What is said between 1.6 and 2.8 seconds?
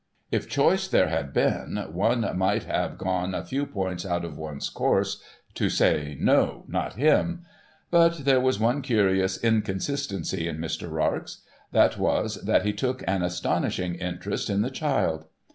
MR. RARX 123 one might even